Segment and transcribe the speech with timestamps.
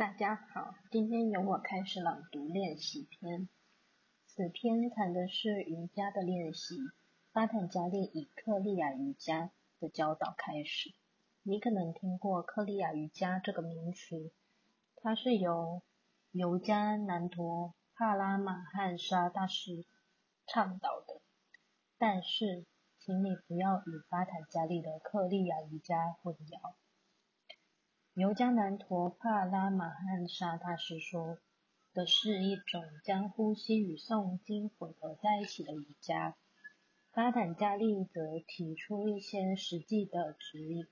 [0.00, 3.50] 大家好，今天由我开始朗读练习篇。
[4.24, 6.78] 此篇谈的是瑜伽的练习。
[7.32, 10.94] 巴坦加利以克利亚瑜伽的教导开始。
[11.42, 14.32] 你可能听过克利亚瑜伽这个名词，
[14.96, 15.82] 它是由
[16.32, 19.84] 尤加南陀帕拉玛汉沙大师
[20.46, 21.20] 倡导的。
[21.98, 22.64] 但是，
[22.98, 26.72] 请你不要与巴坦加利的克利亚瑜伽混淆。
[28.14, 31.38] 尤迦南陀帕拉玛汉沙大师说
[31.94, 36.36] 的是一种将呼吸与诵经混合在一起的瑜伽。
[37.12, 40.86] 巴坦加利则提出一些实际的指引，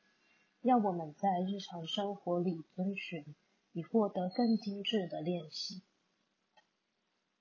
[0.62, 3.34] 要我们在日常生活里遵循，
[3.72, 5.82] 以获得更精致的练习。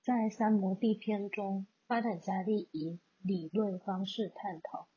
[0.02, 4.88] 在三摩地篇中，巴坦加利以理论方式探讨，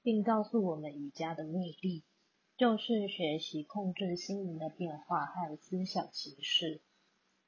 [0.00, 2.04] 并告诉我们瑜伽的目的。
[2.58, 6.80] 就是学习控制心灵的变化和思想形式，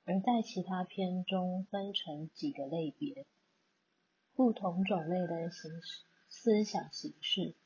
[0.04, 3.26] 而在其他篇中分成几个类别，
[4.36, 7.56] 不同种类的形式思想形式，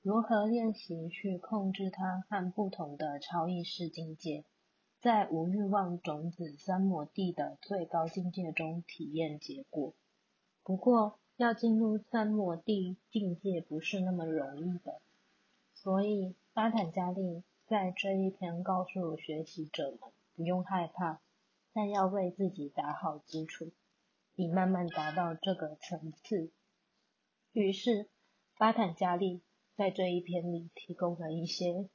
[0.00, 4.46] 如何练习去控制它和不同的超意识境界，
[5.02, 9.92] 在无欲望种子三摩地的最高境界中体验结果。
[10.62, 15.02] 不过，要进入三摩地境界不是那么容易的，
[15.74, 16.34] 所以。
[16.52, 20.00] 巴坦加利在这一篇告诉学习者们，
[20.34, 21.20] 不用害怕，
[21.72, 23.70] 但要为自己打好基础，
[24.34, 26.50] 以慢慢达到这个层次。
[27.52, 28.08] 于是，
[28.58, 29.42] 巴坦加利
[29.76, 31.88] 在这一篇里提供了一些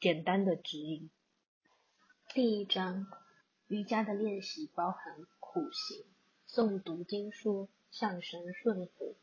[0.00, 1.08] 简单的指引。
[2.34, 3.06] 第一章，
[3.68, 6.04] 瑜伽的练习包含苦行、
[6.48, 9.14] 诵读经书、向神顺服。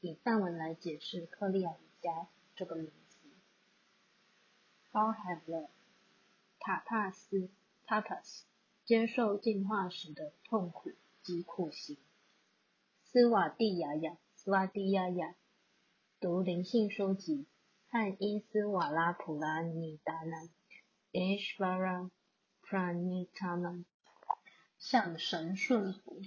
[0.00, 2.92] 以梵文来解释克利亚瑜伽这个名。
[4.98, 5.70] 包含了
[6.58, 7.50] 塔帕斯
[7.86, 8.40] （tapas）
[8.84, 10.90] 接受进化时的痛苦
[11.22, 11.96] 及苦行，
[13.04, 15.36] 斯瓦蒂亚亚斯瓦蒂亚亚
[16.18, 17.46] 读灵性书籍
[17.88, 20.48] 和伊斯瓦拉普拉尼达南
[21.12, 22.10] （Ishvara
[22.64, 23.84] Pranitana）
[24.80, 26.22] 向神顺服。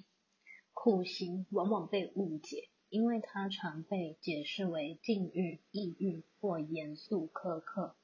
[0.73, 7.97] 苦行往往被误解，因为它常被解释为禁欲、抑郁或严肃苛刻。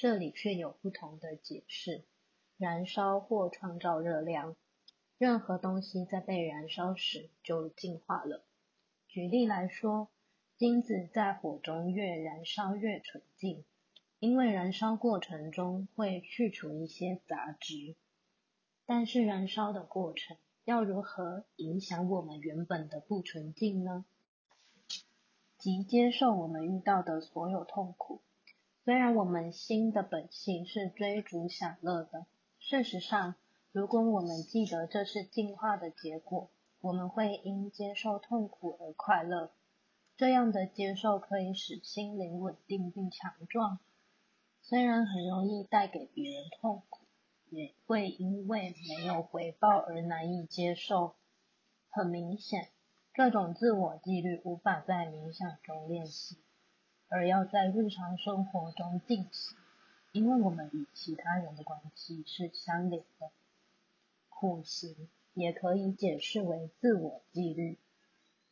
[0.00, 2.04] 这里却有不同的解释：
[2.56, 4.56] 燃烧或创造热量。
[5.18, 8.42] 任何东西在被燃烧时就进化了。
[9.08, 10.08] 举例来说，
[10.56, 13.62] 金子在火中越燃烧越纯净，
[14.20, 17.94] 因为燃烧过程中会去除一些杂质。
[18.86, 24.06] 但是燃烧的过程要如何影响我们原本的不纯净呢？
[25.58, 28.22] 即接受我们遇到的所有痛苦。
[28.82, 32.26] 虽然我们心的本性是追逐享乐的，
[32.58, 33.34] 事实上，
[33.72, 39.52] 如果我们记得这是进化的结果，我们会因接受痛苦而快乐。
[40.16, 43.78] 这样的接受可以使心灵稳定并强壮。
[44.62, 47.04] 虽然很容易带给别人痛苦，
[47.50, 51.16] 也会因为没有回报而难以接受。
[51.90, 52.68] 很明显，
[53.12, 56.38] 这种自我纪律无法在冥想中练习。
[57.12, 59.58] 而要在日常生活中进行，
[60.12, 63.32] 因为我们与其他人的关系是相连的。
[64.28, 67.78] 苦行也可以解释为自我纪律。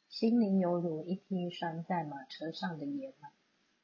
[0.09, 3.29] 心灵犹如一匹拴在马车上的野马，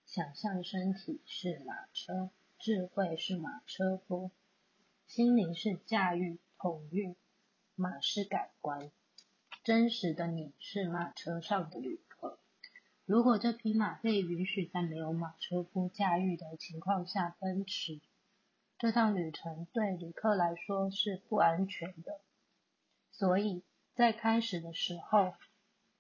[0.05, 4.33] 想象身体是马车，智慧是马车夫，
[5.07, 7.15] 心灵是驾驭、统御，
[7.77, 8.91] 马是感官，
[9.63, 12.14] 真实的你是马车上的旅客。
[13.07, 18.01] 如果这匹马被允许在没有马车夫驾驭的情况下奔驰，
[18.79, 22.23] 这趟旅程对旅客来说是不安全的。
[23.11, 23.63] 所以
[23.95, 25.35] 在开始的时候，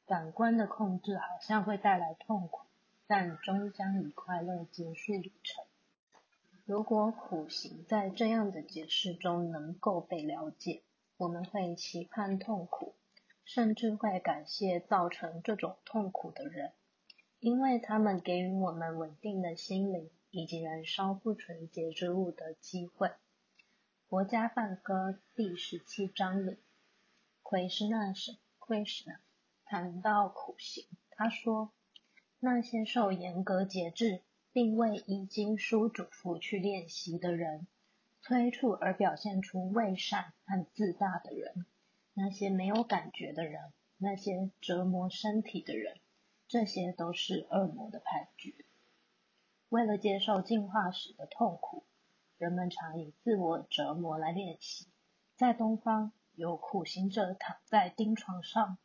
[0.06, 2.62] 感官的控制好像会带来痛苦，
[3.06, 5.62] 但终将以快乐结束旅程。
[6.64, 10.82] 如果苦行在这样的解释中能够被了解，
[11.18, 12.94] 我们会期盼痛苦，
[13.44, 16.72] 甚至会感谢造成这种痛苦的人。
[17.44, 23.10] 因为他们给予我们稳定的心灵以及燃烧不纯洁之物的机会。
[24.08, 26.56] 佛家梵歌第十七章里，
[27.42, 29.20] 奎师那什奎师那
[29.66, 31.70] 谈到苦行，他说：
[32.40, 37.66] 那些受严格节制，并为已经书嘱咐去练习的人，
[38.22, 41.66] 催促而表现出伪善和自大的人，
[42.14, 43.60] 那些没有感觉的人，
[43.98, 45.98] 那些折磨身体的人。
[46.46, 48.54] 这些都是恶魔的判决。
[49.68, 51.84] 为了接受进化时的痛苦，
[52.38, 54.86] 人们常以自我折磨来练习。
[55.34, 58.78] 在东方，有苦行者躺在钉床上，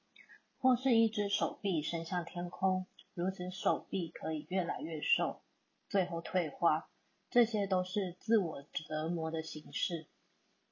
[0.57, 5.41] 或是一只手臂伸向天空，如此手臂可以越来越瘦，
[5.87, 6.89] 最后退化。
[7.29, 10.07] 这些都是自我折磨的形式。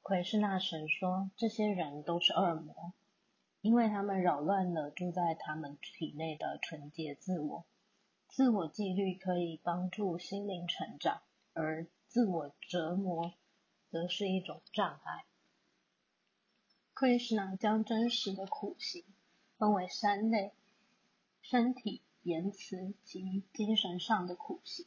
[0.02, 2.94] 奎师那神说，这些人都是恶魔，
[3.68, 7.66] 因为他们扰乱了住在他们体内的纯洁自我。
[8.30, 11.22] 自我纪律可以帮助心灵成长，
[11.52, 13.34] 而自我折磨
[13.90, 15.26] 则是一种障碍。
[16.96, 19.04] Krishna 将真实的苦行
[19.58, 20.54] 分为三类：
[21.42, 24.86] 身体、言辞及精神上的苦行。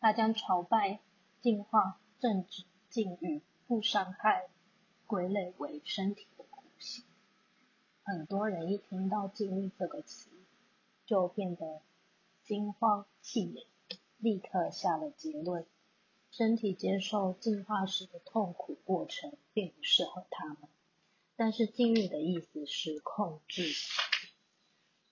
[0.00, 0.98] 他将朝拜、
[1.40, 3.42] 净化、正直、禁欲。
[3.68, 4.48] 不伤害
[5.06, 6.26] 归类为身体。
[8.10, 10.30] 很多人一听到“禁欲”这个词，
[11.06, 11.80] 就变得
[12.42, 13.68] 惊慌气馁，
[14.18, 15.64] 立刻下了结论：
[16.32, 20.56] 身体接受进化时的痛苦过程并不适合他们。
[21.36, 23.62] 但是禁欲的意思是控制，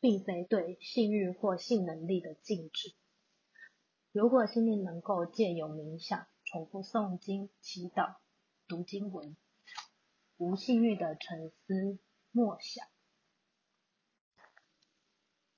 [0.00, 2.94] 并非对性欲或性能力的禁止。
[4.10, 8.16] 如果心灵能够借由冥想、重复诵经、祈祷。
[8.66, 9.36] 读经文，
[10.36, 11.96] 无性欲的沉思
[12.30, 12.86] 默想，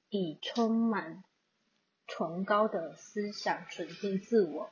[0.08, 1.24] 以充满
[2.06, 4.70] 崇高的思想纯净自我，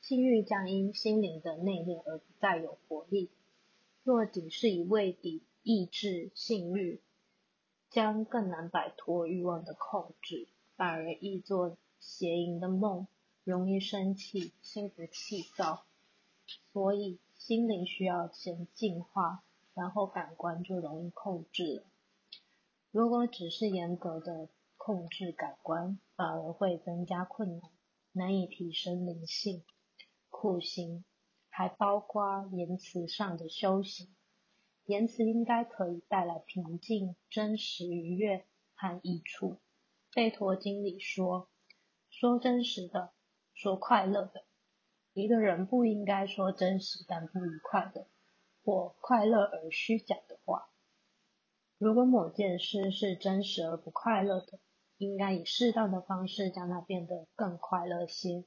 [0.00, 3.30] 性欲将因心灵的内敛而不再有活力。
[4.02, 7.00] 若仅是一味地抑制性欲，
[7.90, 13.06] 将更难摆脱欲望的控制，反而易做邪淫的梦，
[13.44, 15.84] 容易生气，心浮气躁。
[16.72, 17.18] 所以。
[17.38, 19.44] 心灵需要先净化，
[19.78, 21.82] 然后感官就容易控制了。
[22.90, 27.70] 如果只是严格的控制感官，反而会增加困难，
[28.10, 29.62] 难以提升灵性。
[30.30, 31.04] 苦行
[31.48, 34.08] 还包括言辞上的修行，
[34.86, 38.44] 言辞应该可以带来平静、真实、愉悦
[38.74, 39.58] 和益处。
[40.12, 41.48] 贝陀经里说：
[42.10, 43.12] 说真实的，
[43.54, 44.42] 说快乐的。
[45.12, 48.08] 一个人不应该说真实但不愉快的，
[48.64, 50.70] 或快乐而虚假的话。
[51.78, 54.58] 如果某件事是真实而不快乐的，
[54.96, 58.44] 应该以适当的方式将它变得更快乐些。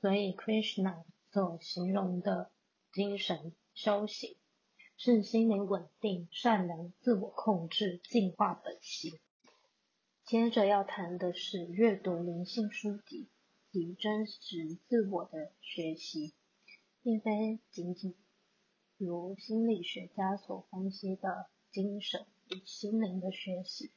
[0.00, 2.50] 所以，Krishna 所形容的
[2.92, 4.36] 精神修行，
[4.96, 9.18] 是心灵稳定、善良、自我控制、净化本性。
[10.24, 13.28] 接着要谈的是阅读灵性书籍。
[13.72, 16.32] 及真实自我的学习，
[17.02, 18.14] 并非仅仅
[18.98, 23.90] 如心理学家所分析的精神与心灵的学习。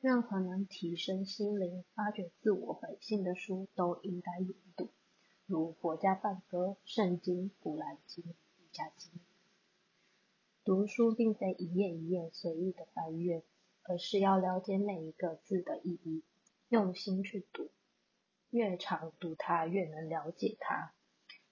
[0.00, 4.90] 任何能提升心灵、发掘自我本性的书都应该研读，
[5.46, 9.12] 如《佛家梵歌》《圣经》《古兰经》《瑜伽经》。
[10.64, 13.44] 读书并非一页一页随意的翻阅，
[13.84, 16.24] 而是要了解每一个字的意义，
[16.68, 17.70] 用心去读。
[18.50, 20.92] 越长读它，越能了解它。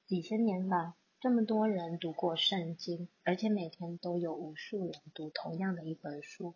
[0.06, 0.94] 几千年来，
[1.24, 6.54] 这么多人读过圣经，而且每天都有无数人读同样的一本书。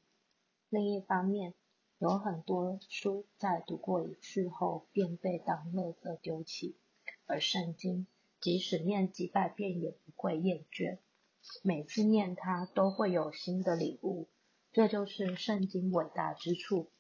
[0.69, 1.55] 另一方面，
[1.97, 6.77] 有很多书在读过一次后便被当垃圾丢弃，
[7.25, 8.07] 而圣经
[8.43, 10.99] 即使念几百遍也不会厌倦，
[11.63, 14.29] 每次念它都会有新的领悟。
[14.73, 16.91] 这就是圣经伟大之处。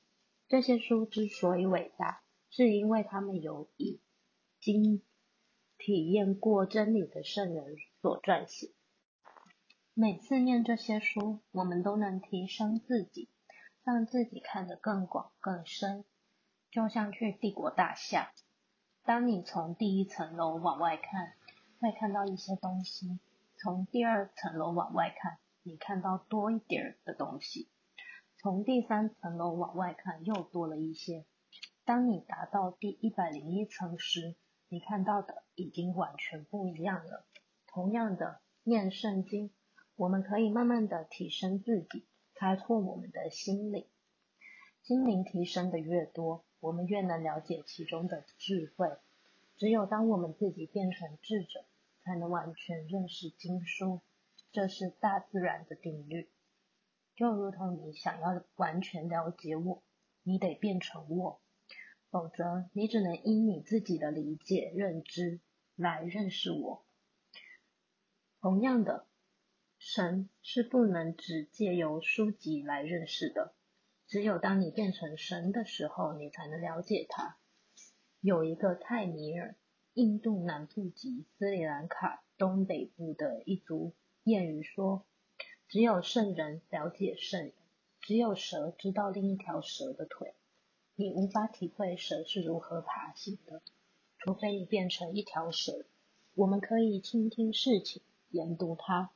[0.48, 2.22] 这些书之所以伟大。
[2.50, 4.00] 是因为他们有以
[4.58, 5.02] 经
[5.88, 8.75] 体验过真理的圣人所撰写。
[9.95, 13.30] 每次念这些书，我们都能提升自己，
[13.85, 16.04] 让自己看得更广更深。
[16.71, 18.33] 就像去帝国大厦，
[19.07, 21.33] 当你从第一层楼往外看，
[21.80, 23.18] 会看到一些东西；
[23.57, 27.71] 从第二层楼往外看，你看到多一点的东西；
[28.37, 31.25] 从第三层楼往外看，又多了一些。
[31.87, 34.37] 当你达到第一百零一层时，
[34.70, 37.25] 你看到的已经完全不一样了。
[37.66, 39.50] 同样的，念圣经，
[39.96, 43.87] 我们可以慢慢的提升自己，开拓我们的心灵。
[44.82, 48.90] 心灵提升的越多，我们越能了解其中的智慧。
[49.56, 51.64] 只有当我们自己变成智者，
[52.02, 54.00] 才能完全认识经书。
[54.52, 56.30] 这是大自然的定律。
[57.14, 59.82] 就如同你想要完全了解我，
[60.22, 61.40] 你得变成我。
[62.10, 65.40] 否则，你只能因你自己的理解、认知
[65.76, 66.84] 来认识我。
[68.40, 69.06] 同样的，
[69.78, 73.52] 神是不能只借由书籍来认识的。
[74.06, 77.36] 只有当你变成神的时候，你才能了解他。
[78.20, 79.54] 有一个泰米尔，
[79.92, 83.92] 印度南部及斯里兰卡东北部的一族
[84.24, 85.04] 谚语说
[85.68, 87.52] ：“只有圣人了解圣人，
[88.00, 90.32] 只有蛇知道另一条蛇的腿。
[91.00, 93.62] 你无法体会蛇是如何爬行的，
[94.19, 95.87] 除非你变成一条蛇。
[96.35, 99.11] 我们可以倾听事情，研读它，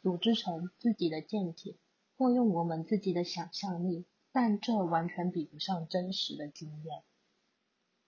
[0.00, 1.74] 组织成自己的见解，
[2.16, 7.02] 或用我们自己的想象力，但这完全比不上真实的经验。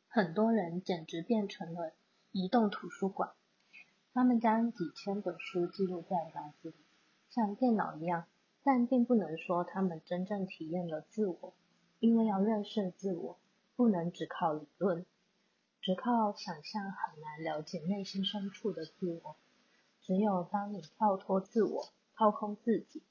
[0.07, 1.95] 很多人简直变成了。”
[2.31, 3.33] 移动图书馆，
[4.13, 6.77] 他们将几千本书记录在脑子里，
[7.31, 8.29] 像电脑一样，
[8.63, 11.55] 但并不能说他们真正体验了自我，
[12.01, 13.39] 因为要认识自我，
[13.75, 15.05] 不能只靠理论，
[15.81, 19.37] 只靠想象很难了解内心深处的自我。
[20.03, 23.03] 只有当你跳脱自我，掏空自己，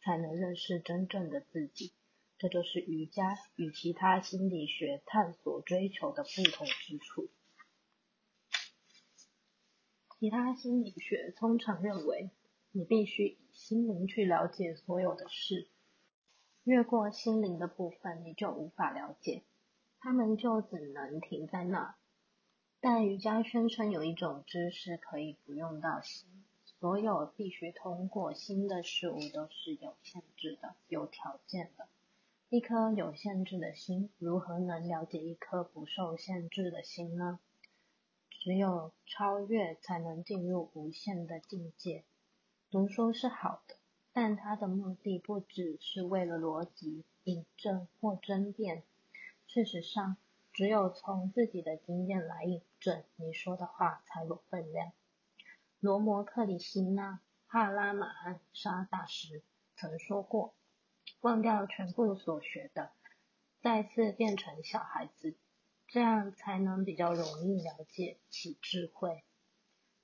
[0.00, 1.92] 才能认识真正的自己。
[2.38, 7.28] 这就是瑜伽与其他心理学探索追求的不同之处。
[10.18, 12.30] 其他心理学通常认为，
[12.72, 15.68] 你必须以心灵去了解所有的事，
[16.64, 19.42] 越过心灵的部分，你就无法了解，
[19.98, 21.96] 他们就只能停在那。
[22.80, 26.28] 但瑜伽宣称有一种知识可以不用到心，
[26.64, 31.88] 所有必须通过心的事物都是有限制的、有条件的。
[32.48, 37.38] 一颗有限制的心，如何能了解一颗不受限制的心呢？
[38.30, 42.04] 只有超越，才能进入无限的境界。
[42.70, 43.76] 读书是好的，
[44.12, 48.82] 但他的目的不只是为了逻辑引证或争辩。
[49.46, 50.16] 事实上，
[50.52, 54.92] 只有从自己的经验来引证，你说的话才有分量。
[55.80, 59.42] 罗摩克里希那哈拉玛汗沙大师
[59.74, 60.54] 曾说过
[61.22, 62.92] ：“忘掉全部所学的，
[63.60, 65.36] 再次变成小孩子。”
[65.92, 69.24] 这样才能比较容易了解其智慧。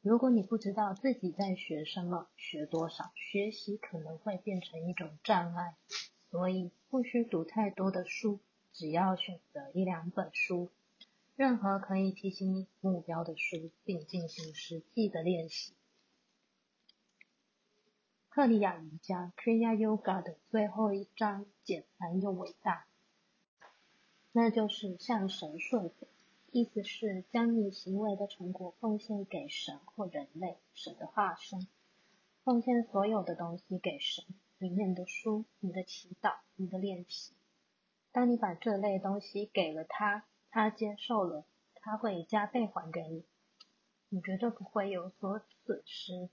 [0.07, 5.75] 如果你不知道自己在学什么、学多少，学习可能会变成一种障碍。
[6.31, 8.39] 所以不需读太多的书，
[8.73, 10.71] 只要选择一两本书，
[11.35, 15.73] 任何可以提醒你目标的书，并进行实际的练习。
[18.29, 22.87] 克里亚瑜伽 （Kriya Yoga） 的最后一章简单又伟大。
[24.31, 26.07] 那就是向神顺服，
[26.57, 31.69] 意思是将你行为的成果奉献给神或人类，神的化身，
[32.45, 34.25] 奉献所有的东西给神，
[34.57, 37.35] 里面的书、你的祈祷、你的练习。
[38.11, 41.45] 当你把这类东西给了他，他接受了，
[41.75, 43.27] 他会加倍还给你，
[44.09, 46.31] 你绝对不会有所损失。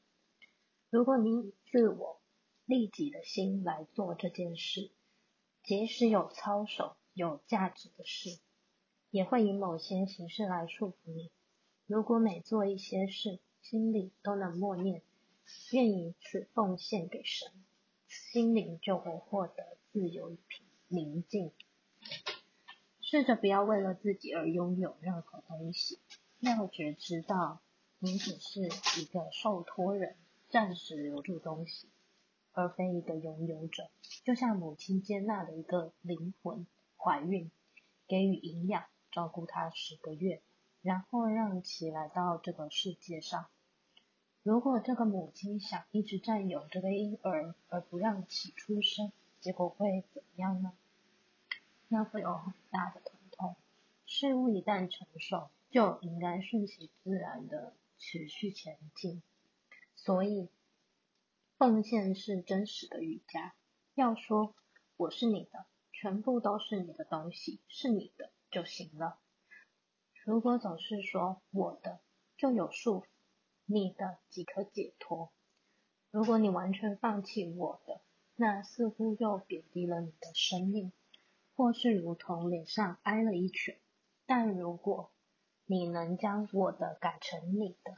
[0.89, 2.21] 如果你以自我
[2.63, 4.89] 利己的心来做这件事，
[5.63, 6.95] 即使有操守。
[7.15, 8.39] 有价值的事，
[9.13, 11.29] 也会以某些形式来束缚你。
[11.85, 15.03] 如果每做一些事，心里都能默念，
[15.71, 17.51] 愿以此奉献给神，
[18.07, 21.51] 心灵就会获得自由与平宁静。
[23.01, 25.99] 试着不要为了自己而拥有任何东西，
[26.39, 27.61] 要觉知道
[27.99, 28.61] 你只是
[28.99, 30.15] 一个受托人，
[30.49, 31.87] 暂时留住东西，
[32.51, 33.91] 而非一个拥有者。
[34.25, 36.65] 就像母亲接纳的一个灵魂。
[36.95, 37.51] 怀孕，
[38.07, 40.41] 给予营养，照顾他十个月，
[40.81, 43.45] 然后让其来到这个世界上。
[44.41, 50.73] 如果这个母亲想一直占有这个婴儿，而不让其出生，结果会怎么样呢？
[51.89, 53.55] 那会有很大的疼痛。
[54.07, 59.21] 事物一旦成熟，就应该顺其自然的持续前进。
[59.95, 60.49] 所以，
[61.59, 63.53] 奉献是真实的瑜伽。
[63.93, 64.55] 要说
[64.97, 65.65] 我是你的。
[65.95, 69.19] 全部都是你的东西，是你的就行了。
[70.23, 71.99] 如果总是说我的，
[72.37, 73.05] 就有束缚；
[73.65, 75.33] 你的即可解脱。
[76.11, 78.01] 如果你完全放弃我的，
[78.35, 80.93] 那似乎又贬低了你的生命，
[81.55, 83.79] 或是如同脸上挨了一拳。
[84.25, 85.11] 但如果
[85.65, 87.95] 你能将我的改成你的，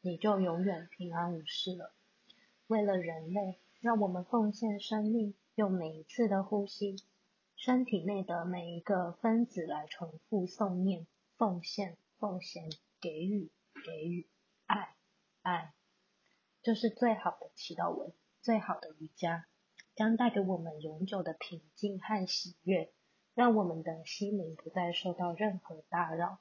[0.00, 1.94] 你就永远平安无事了。
[2.66, 6.96] 为了人类，让我们奉献生命，用每一次的呼吸。
[7.64, 11.06] 身体内的每一个分子来重复诵念、
[11.38, 12.68] 奉献、奉献、
[13.00, 13.50] 给予、
[13.86, 14.28] 给予、
[14.66, 14.94] 爱、
[15.40, 15.72] 爱，
[16.60, 19.46] 这是最好的祈祷文，最好的瑜伽，
[19.94, 22.92] 将带给我们永久的平静和喜悦，
[23.32, 26.40] 让我们的心灵不再受到任何打扰。